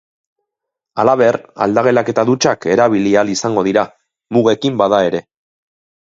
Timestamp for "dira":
3.67-3.83